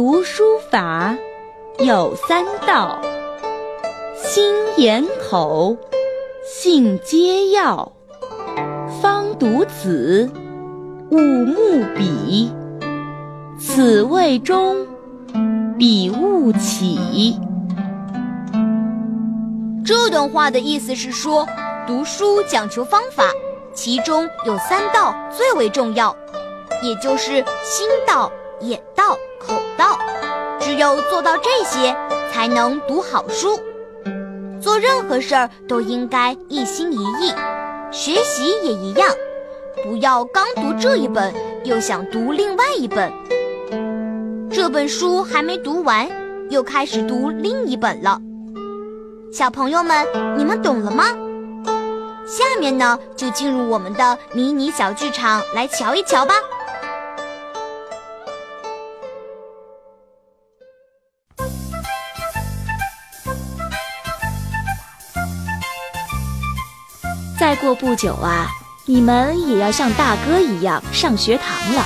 [0.00, 1.16] 读书法
[1.80, 3.02] 有三到：
[4.14, 5.76] 心眼口，
[6.46, 7.90] 信皆要。
[9.02, 10.30] 方读子，
[11.10, 12.52] 勿慕彼。
[13.58, 14.86] 此谓中，
[15.76, 17.36] 彼勿起。
[19.84, 21.44] 这段话的意思是说，
[21.88, 23.24] 读书讲求方法，
[23.74, 26.16] 其中有三道最为重要，
[26.84, 28.30] 也就是心道、
[28.60, 29.18] 眼道、
[29.78, 29.98] 道。
[30.60, 31.96] 只有做到这些，
[32.30, 33.58] 才能读好书。
[34.60, 37.32] 做任何事儿都应该一心一意，
[37.92, 39.08] 学习也一样，
[39.84, 41.32] 不要刚读这一本
[41.64, 43.10] 又想读另外一本。
[44.50, 46.08] 这本书还没读完，
[46.50, 48.20] 又开始读另一本了。
[49.32, 51.04] 小朋友们，你们懂了吗？
[52.26, 56.34] 下面呢，就进入我们的迷你小剧场来瞧一瞧吧。
[67.38, 68.50] 再过不久啊，
[68.84, 71.84] 你们也要像大哥一样上学堂了。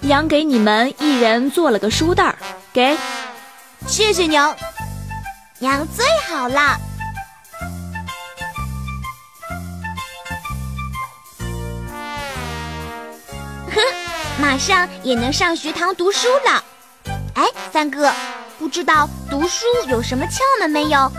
[0.00, 2.36] 娘给你们一人做了个书袋儿，
[2.72, 2.96] 给，
[3.88, 4.54] 谢谢娘。
[5.58, 6.78] 娘最好了。
[13.72, 13.80] 哼，
[14.40, 16.64] 马上也能上学堂读书了。
[17.34, 18.12] 哎，三哥，
[18.56, 21.10] 不知道读书有什么窍门没有？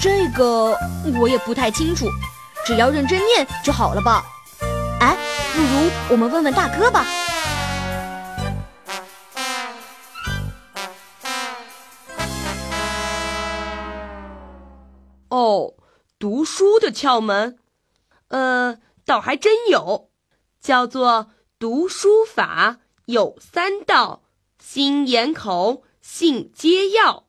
[0.00, 0.78] 这个
[1.18, 2.06] 我也不太清楚，
[2.68, 4.22] 只要认真念就好了吧。
[5.00, 5.16] 哎，
[5.54, 7.06] 不如我们问问大哥吧。
[15.30, 15.76] 哦，
[16.18, 17.58] 读书的窍门，
[18.28, 20.10] 呃，倒还真有，
[20.60, 24.24] 叫做读书法有三到：
[24.62, 27.24] 心、眼、口，信皆要。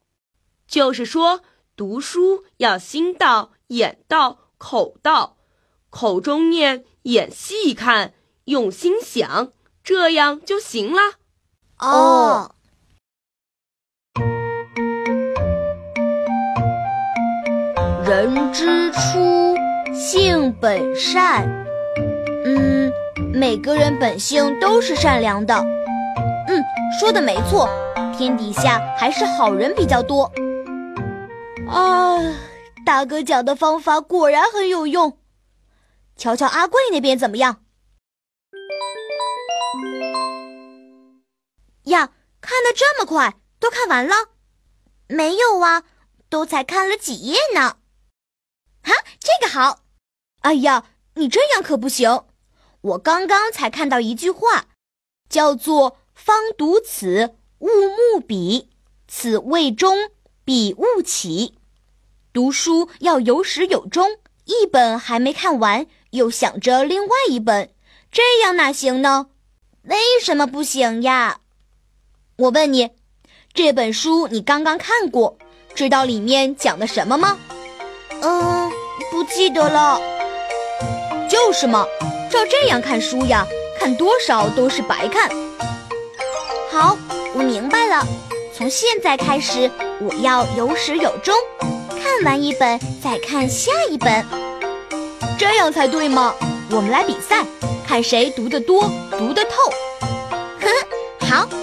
[0.67, 1.39] 就是说，
[1.77, 5.37] 读书要心到、眼到、口道，
[5.89, 9.53] 口中念，眼细看，用心想，
[9.83, 11.01] 这样就行了。
[11.79, 12.51] 哦。
[18.05, 19.55] 人之初，
[19.93, 21.47] 性本善。
[22.43, 22.91] 嗯，
[23.33, 25.55] 每个人本性都是善良的。
[26.47, 26.63] 嗯，
[26.99, 27.69] 说的没错，
[28.17, 30.29] 天底下还是好人比较多。
[31.67, 32.17] 啊，
[32.89, 35.19] 大哥讲的方法果然很有用。
[36.15, 37.63] 瞧瞧阿贵那边怎么样？
[41.83, 42.11] 呀，
[42.41, 44.15] 看得这么快，都看完了？
[45.07, 45.83] 没有啊，
[46.29, 47.77] 都才看了几页呢。
[48.81, 49.83] 哈，这个好！
[50.39, 52.23] 哎呀，你这样可不行。
[52.81, 54.65] 我刚刚才看到一句话，
[55.29, 58.71] 叫做“方读此，勿慕彼。
[59.07, 60.09] 此谓中，
[60.43, 61.53] 彼勿起。”
[62.39, 64.11] 读书要有始有终，
[64.45, 67.69] 一本还没看完，又想着另外一本，
[68.13, 69.27] 这样哪行呢？
[69.83, 71.39] 为什么不行呀？
[72.37, 72.91] 我问你，
[73.53, 75.37] 这本书你刚刚看过，
[75.75, 77.37] 知道里面讲的什么吗？
[78.21, 78.71] 嗯，
[79.11, 79.99] 不记得了。
[81.29, 81.85] 就是嘛，
[82.31, 83.45] 照这样看书呀，
[83.77, 85.29] 看多少都是白看。
[86.71, 86.97] 好，
[87.35, 88.07] 我明白了。
[88.55, 91.35] 从现在开始，我要有始有终，
[92.09, 94.25] 看完一本再看下一本，
[95.37, 96.33] 这样才对嘛。
[96.71, 97.45] 我们来比赛，
[97.87, 99.71] 看谁读得多，读得透。
[100.59, 100.67] 呵
[101.19, 101.58] 呵，好。